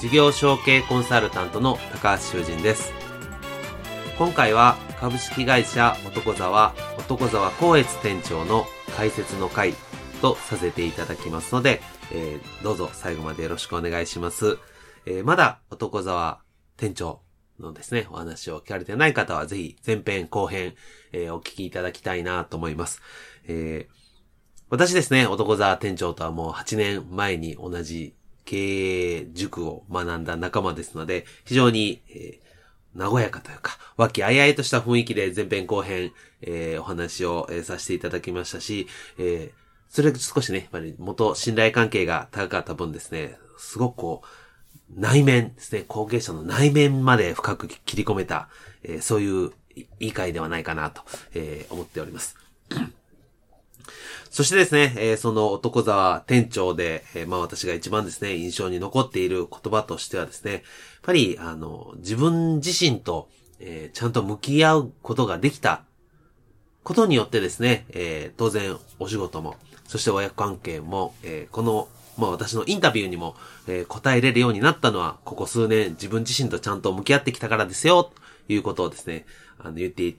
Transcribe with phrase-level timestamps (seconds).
[0.00, 2.90] 事業承継コンサルタントの高橋修人です。
[4.16, 8.64] 今回は株式会社男沢男沢光悦店長の
[8.96, 9.74] 解説の会
[10.22, 14.56] とさせていただきますので、えー、どうぞ最後までよろしくお願いします。
[15.04, 16.40] えー、まだ男沢
[16.78, 17.20] 店長
[17.58, 20.76] のですね、お話を聞かれてない方はぜひ前編後編、
[21.12, 23.02] えー、お聞きいただきたいなと思います。
[23.46, 23.94] えー、
[24.70, 28.14] 私ですね、男沢店長とはもう8年前に同じ
[28.50, 36.12] 経営塾を学んだ仲間ですので、非常に、えー、和やかというか、和気あいあいとした雰囲気で前編後編、
[36.42, 48.48] えー、お話を、えー、させていただきましたし、えー、それ少しね、やっぱり元信頼関係が高かった分ですね、すごくこう、内面ですね、後継者の内面まで深く切り込めた、
[48.82, 49.52] えー、そういう
[50.00, 51.02] いい会ではないかなと、
[51.34, 52.36] えー、思っております。
[54.30, 60.62] そしてですね、えー、その男沢店長で、えー、まあ私が一番ですね、印象に残っている言葉としてはですね、やっ
[61.02, 63.28] ぱり、あの、自分自身と、
[63.58, 65.82] えー、ちゃんと向き合うことができた
[66.84, 69.56] ことによってですね、え、当然お仕事も、
[69.88, 73.34] そして親子関係も、え、この、まあ私のインタビューにも、
[73.66, 78.12] え、答えれるようになったのは、ここ数年自分自身とちゃんと向き合ってきたからですよ、と
[78.52, 79.26] いうことをですね、
[79.58, 80.14] あの言って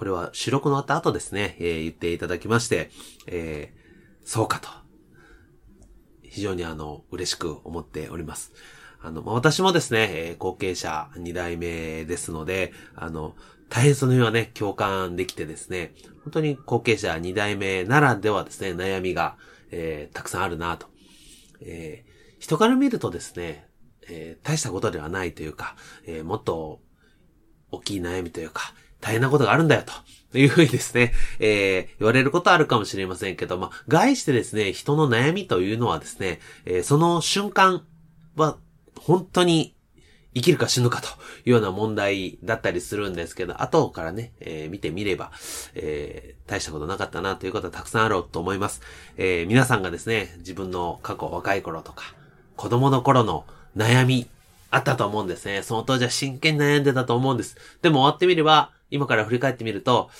[0.00, 2.90] これは収録のあった後ですね、えー、言っていただきまして、
[3.26, 4.70] えー、そうかと。
[6.22, 8.54] 非常にあの、嬉しく思っております。
[9.02, 13.34] あの、まあ、私もですね、えー、後継者2代目ですので、あの、
[13.68, 15.92] 大変その辺はね、共感できてですね、
[16.24, 19.36] 本当に後継者2代目ならではですね、悩みが、
[19.70, 20.86] えー、たくさんあるなと。
[21.60, 23.68] えー、人から見るとですね、
[24.08, 26.80] えー、大したことではないというか、えー、もっと
[27.70, 29.82] 大きい悩みというか、大変なことがあるんだよ、
[30.32, 37.84] というふうにですね、えー、言われることあるかもしれませんけど、まあ、概してですね、人の悩みというのはですね、えー、その瞬間
[38.36, 38.56] は、
[38.98, 39.74] 本当に
[40.34, 41.08] 生きるか死ぬかと
[41.44, 45.32] いうような問題だったりするんですけど、後からね、えー、見てみれば、
[45.74, 48.82] えー、大したことなかったなということはたくさんあると思います。
[49.16, 52.14] えー、皆さんがですね、自分の過去若い頃とか、
[52.56, 53.44] 子供の頃の
[53.76, 54.28] 悩み、
[54.70, 55.62] あったと思うんですね。
[55.62, 57.56] その当時は真剣に悩んでたと思うんです。
[57.82, 60.10] でも終わってみれば、今から振り返ってみると、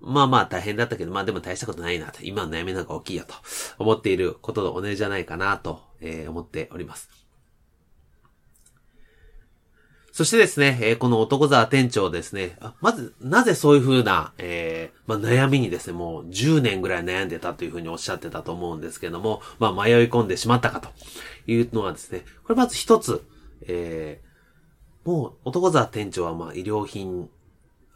[0.00, 3.34] まあまあ大変だったけど、まあでも大したことないなと、今の悩みなんか大きいよと
[3.78, 7.26] 思っていることと同じじゃないかなと、えー、思っております。
[10.16, 20.88] そしてですね、えー、この男沢店長ですね、まず、なぜそういうふうな、えー、まあ、悩みにですね、もう10年ぐらい悩んでたというふうにおっしゃってたと思うんですけども、まあ、迷い込んでしまったかと
[21.46, 23.26] いうのはですね、これまず一つ、
[23.68, 27.28] えー、もう男沢店長はまあ、医療品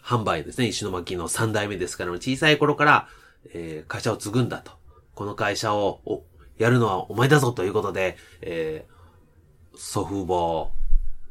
[0.03, 3.09] 販売ですね、石巻の3代目ですから、小さい頃から、
[3.53, 4.73] えー、会社を継ぐんだと。
[5.15, 6.25] この会社を、お、
[6.59, 10.71] やるのはお前だぞということで、えー、祖父母、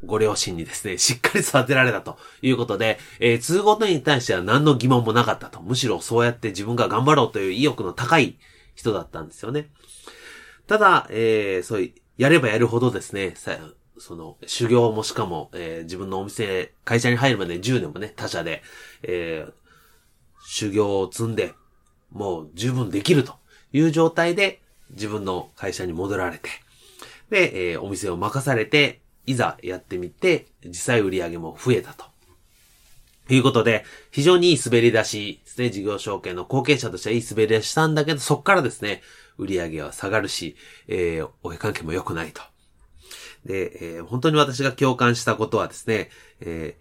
[0.06, 5.62] ご両親にですね、しっかり育てられたということで、えー、継ぐことに対しては何の疑問もなかったと。
[5.62, 8.38] むしろそうやって自分が頑張ろうという意欲の高い
[8.75, 9.69] 人だったんですよね。
[10.68, 13.34] ただ、えー、そういう、やればやるほどですね、
[14.00, 18.63] その、修行もしかも、えー、自分のお店、会社に入るまで10年もね、他社で、
[19.04, 19.54] えー、
[20.48, 21.54] 修行を積んで、
[22.12, 23.36] もう十分できると
[23.72, 24.62] いう状態で、
[24.92, 26.50] 自分の会社に戻られて、
[27.30, 32.06] で、えー、お店を任されて、いざやってみて、実際売り上げも増えたと。
[33.28, 39.04] ということで、非常にいい滑り出しですね、事業承継の後継者としてはいい滑り出したんだけど、そっからですね、
[39.38, 40.56] 売り上げは下がるし、
[40.88, 42.42] えー、お絵関係も良くないと。
[43.50, 46.78] で、えー、本当に私が共感したことはですね、え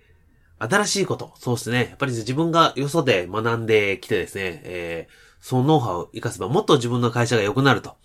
[0.60, 1.86] ー、新しいこと、そうですね。
[1.88, 7.96] やっぱり自分がよそで学んできてですね、えー、そのノウハウを活かせばもっと自分の会社が良くなると。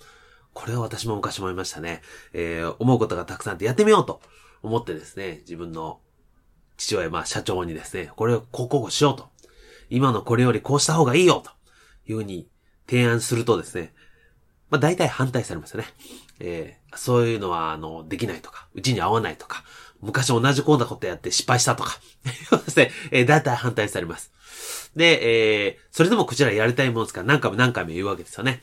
[0.54, 2.02] これは私も昔もいましたね。
[2.32, 4.22] えー、思うことがたくさんあってやってみようと
[4.62, 6.00] 思ってですね、自分の
[6.78, 9.28] 父親、まあ社長にですね、これをこうこうしようと。
[9.90, 11.52] 今のこれよりこうした方がいいよと
[12.10, 12.48] いうふうに
[12.90, 13.94] 提案するとですね、
[14.70, 15.88] まあ大体反対されますよね。
[16.40, 19.64] えー、そういうのは、あの、できないとか、うちに合わないとか、
[20.02, 22.00] 昔同じこんなことやって失敗したとか、
[22.66, 24.32] ですね、えー、大体反対されます。
[24.96, 28.62] で、えー、それでもこちらやりたいものですから何回も何回も言うわけですよね。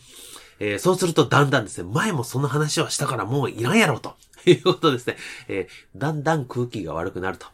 [0.60, 5.16] えー、そうするとだんだんですね、前もその話はしたからもういらんやろということですね、
[5.48, 7.46] えー、だんだん空気が悪くなると。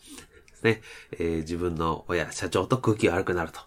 [0.50, 0.82] ですね、
[1.12, 3.60] えー、自分の親、社長と空気が悪くなると。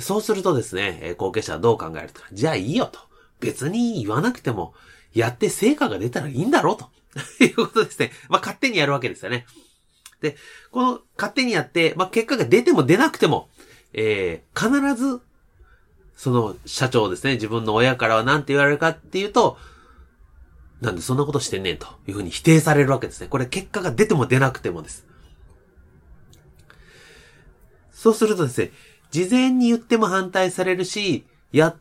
[0.00, 2.20] そうするとですね、え後継者はどう考えると。
[2.32, 2.98] じゃあいいよと。
[3.38, 4.74] 別に言わなくても、
[5.14, 6.90] やって成果が出たらいいんだろうと。
[7.40, 8.12] いうことですね。
[8.28, 9.46] まあ、勝手にやるわけですよね。
[10.20, 10.36] で、
[10.70, 13.48] この勝手にやって、まあ、結果が出ても出なくても、
[13.92, 15.20] えー、必ず、
[16.16, 19.58] その社長ですね、自分の親からは何て言われるかっていうと、
[20.80, 23.28] なんでそんなことしてんねんというふうに否定されるわけですね。
[23.28, 25.06] これ結果が出ても出なくてもです。
[27.92, 28.70] そうするとですね、
[29.10, 31.76] 事前に言っても反対されるし、やっ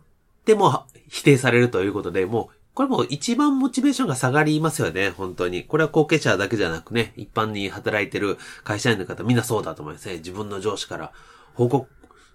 [0.46, 5.64] ても否定されるということで、もう、これも一番モチベーションが下がりますよね、本当に。
[5.64, 10.16] これは後継者だけじゃなくね、一般に働いてる会社員の方みんなそうだと思いますね。
[10.16, 11.12] 自分の上司から
[11.54, 11.88] 報告、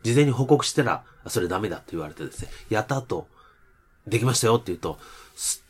[0.05, 3.27] 事前に報告したら、それダメだって言われてですね、やった後、
[4.07, 4.99] できましたよって言うと、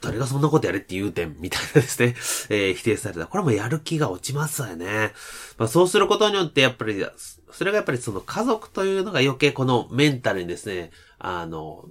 [0.00, 2.14] 誰がそんなことやれって言うてん、みたいなですね、
[2.50, 3.26] えー、否定された。
[3.26, 5.12] これもやる気が落ちますよね。
[5.58, 7.04] まあそうすることによって、やっぱり、
[7.52, 11.86] それがやっぱりその家族というのが余計このメンタルにですね、あの、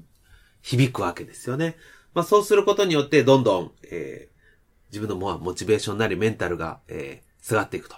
[0.61, 1.75] 響くわけですよね。
[2.17, 7.95] まあそうすることによって、どんどん、えー、自分のモチベーションなりメンタルが、えー、下がっていくと。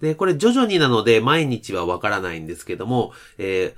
[0.00, 3.74] で、これ徐々になので毎日はわからないんですけども、え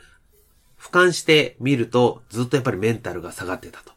[0.78, 3.92] ー、俯瞰してみるとずっとやっぱりメンタルが下がってたと。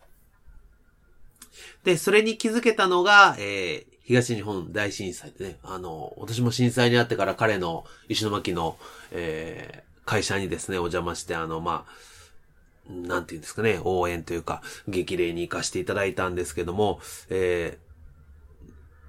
[1.84, 8.80] で、それに気づけたのが、えー、東日本大震災でね、あの、私も震災にあってから彼の石巻の、
[9.12, 12.17] えー、会社にですね、お邪魔して、あの、まあ、
[12.90, 17.00] なんていうんですかね、応援というか、激励に行かせていただいたんですけども、
[17.30, 17.78] え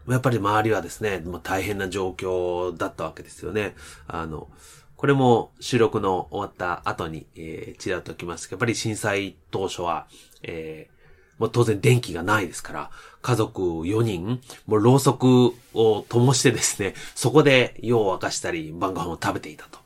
[0.06, 3.74] ー、やっぱり周りはですね、大変な状況だったわけですよね。
[4.06, 4.48] あの、
[4.96, 10.06] これも収録の終わった後に、えー、ちらっときます、やっぱり震災当初は、
[10.42, 12.90] えー、もう当然電気がないですから、
[13.22, 19.78] 家族4人、もうろうそくを灯してですね、そこで夜を明かしたり晩ご飯を食べていたと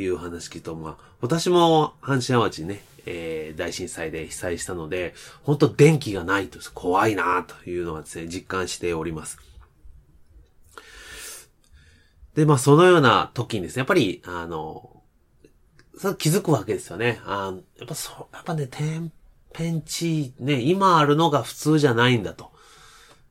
[0.00, 9.38] いう話聞いと、まあ、私も阪神淡路にね、えー、大震災で被災したので、本当電気がないと怖いなというのはですね、実感しております。
[12.34, 15.02] で、まあ、そのような時にですね、やっぱり、あの、
[15.96, 17.20] そ気づくわけですよね。
[17.24, 19.10] あやっぱそう、やっぱね、天
[19.54, 22.52] ペンチ、ね、今あるのが普通じゃないんだと。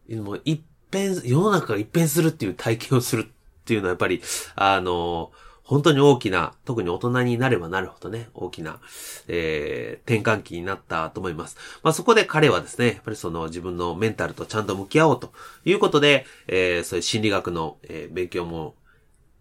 [0.09, 4.23] もう一変、世の中が一変するっていう体験をするっていうのはやっぱり、
[4.56, 5.31] あの、
[5.65, 8.79] 本当に大きな、特に大人になればなるほどね、大きな、
[9.27, 11.57] えー、転換期になったと思います。
[11.81, 15.33] まあ、そこで彼はですね、やっぱりその自分のメンタルとちゃんと向き合おうと
[15.65, 18.75] いうことで、えー、そういう心理学の、えー、勉強も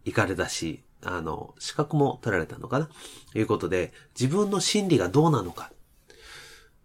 [0.05, 2.89] 行かれたし、あの、資格も取られたのかな？
[3.33, 5.71] ということで、自分の心理がどうなのか、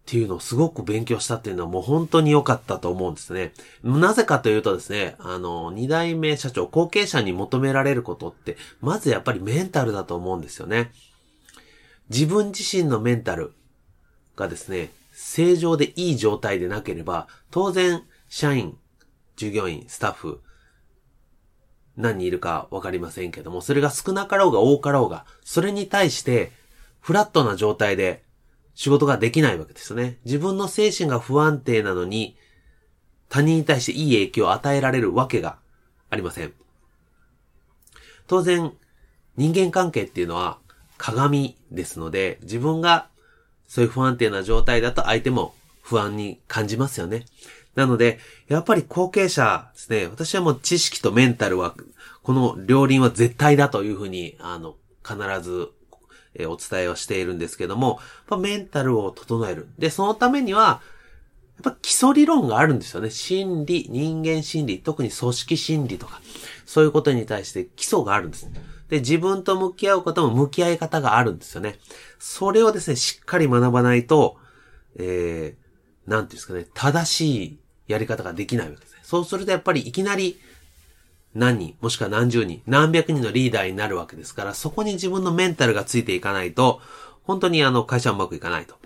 [0.09, 3.53] っていうのをすごく勉強したっていうのはもう本当に良かったと思うんですね。
[3.83, 10.91] なぜかというとですね、あの、二代目社長、後継者に求められることって、まずやっぱりメンタルだと思うんですよね。
[12.09, 13.53] 自分自身のメンタル
[14.35, 18.79] がですね、正常でいい状態でなければ、当然、社員、
[19.35, 20.41] 従業員、スタッフ、
[21.97, 26.51] 何人いるかわかりませんけども、それが少なかろうが多かろうが、それに対して、
[26.99, 28.23] フラットな状態で
[28.79, 30.19] 仕事ができないわけですよね。
[30.23, 32.37] 自分の精神が不安定なのに、
[33.27, 35.57] 他人に対していい影響を与えられるわけが
[36.09, 36.53] ありません。
[38.27, 38.71] 当然、
[39.35, 40.59] 人間関係っていうのは
[40.97, 43.09] 鏡ですので、自分が
[43.67, 47.25] そういう不安定な状態だと相手も不安に感じますよね。
[47.75, 51.75] なので、やっぱり後継者ですね、私はもう知識とメンタルは、
[52.23, 55.67] この両輪は絶対だというふうに、あの、必ず
[56.35, 59.67] えお伝えをしているんですけども、まメンタルを整える。
[59.77, 60.81] で、そのためには、
[61.63, 63.09] やっぱ基礎理論があるんですよね。
[63.09, 66.21] 心理、人間心理、特に組織心理とか、
[66.65, 68.49] そういうことに対して基礎があるんです。
[68.87, 71.77] で、自分と向き合うことも向き合い方があるんですよね。
[72.17, 74.37] それをですね、しっかり学ばないと、
[74.95, 78.99] えー、なんていうんですかね、正しいやり方ができないわけですね。
[79.03, 80.39] そうするとやっぱりいきなり
[81.35, 86.81] 何人、もしくは何十人、何百人のリーダーになるわけですから、そこに自分のメンタルがついていかないと、
[87.23, 88.79] 本当にあの会社はうまくいかないと。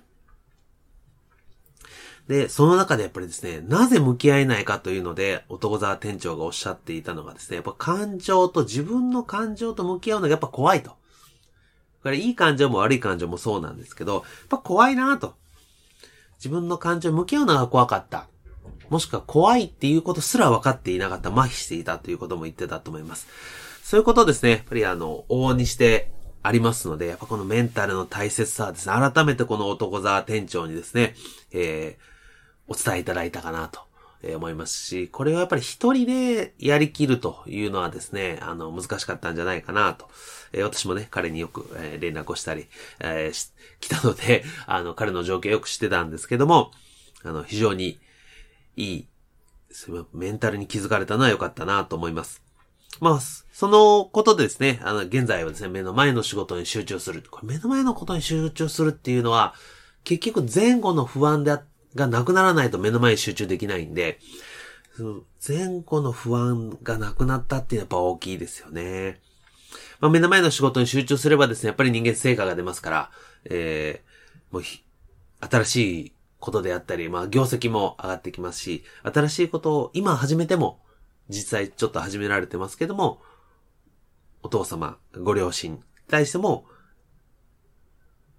[2.28, 10.92] で、その中でやっぱりですね、なぜ向き合えないかというので、男沢店長がおっしゃっていたのがですね、やっぱ感情と、自分の感情と向き合うのがやっぱ怖いと。
[12.02, 15.36] これいい感情も悪い感情もそうなんですけど、やっぱ怖いなと。
[16.38, 18.28] 自分の感情に向き合うのが怖かった。
[18.89, 23.27] もしくは怖いっていうことすら分かっていなかった、麻痺していたということも言ってたと思います。
[23.84, 31.15] そういうことですね、やっぱりあの、往々にしてありますので、やっぱこのメンタルの大切さはですね、改めてこの男沢店長にですね、
[31.51, 33.82] えー、お伝えいただいたかなと。
[34.36, 40.08] 思いますし、これはやっぱり一人でやりきるというのはですね、あの、難しかったんじゃないかなと。
[40.53, 42.67] え、私もね、彼によく、え、連絡をしたり、
[43.01, 43.51] えー、
[43.82, 46.72] 来たので、あの、彼の状況をよく知ってたんですけども、
[47.24, 48.00] あの、非常に
[48.75, 49.08] いい、
[50.13, 52.42] メンタルに気づかれたのは良かったなと思います。
[53.00, 57.24] まあ、そのことでですね、あの、現在はですね、目の前の仕事に集中する。
[57.30, 59.56] これ目の前のことに集中するっていうのは、
[60.03, 61.58] 結局前後の不安で、
[61.96, 64.20] がなくならないと目の前に集中できないんで、
[65.46, 69.22] 前後の不安がなくなったっていうのはやっぱ大きいですよね。
[70.00, 73.12] まあ、目の前の仕事に集中すればですね、やっぱり人間成果が出ますから、
[73.46, 74.63] えー、もう
[75.50, 76.12] 新しい
[76.44, 80.82] ことであったり、まあ、業績も上がってきますし、新しいことを今始めても、
[81.30, 83.22] 実際ちょっと始められてますけども、
[84.42, 86.66] お父様、ご両親に対しても、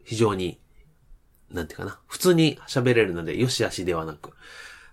[0.05, 0.61] 非常に、
[1.51, 4.33] なんていうかな、普通に喋れるので、よしあしではなく、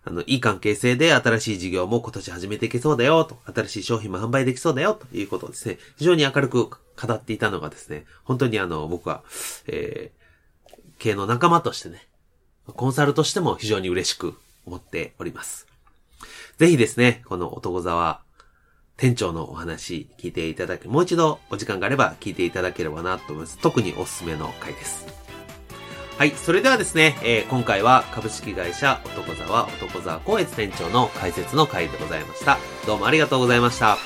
[0.05, 6.77] あの、いい関係性で新しい事業も今年始めていけそうだよ、と、新しい商品も販売できそうだよ、ということをですね、非常に明るく語
[7.13, 9.25] っていたのがですね、本当にあの、僕は、
[9.67, 12.07] えー、経営の仲間としてね、
[12.67, 15.67] コンサルとしても非常に嬉しく思っております。
[16.57, 18.21] ぜひですね、この男沢
[18.97, 23.57] 店長のお話聞いていただき、もう一度お時間があれば聞いていただければなと思います。
[23.57, 25.07] 特におすすめの回です。
[26.17, 32.59] はい、それではですね、えー、今回は株式会社男沢男沢光悦店長の解説の回でございました。
[32.85, 33.97] どうもありがとうございました。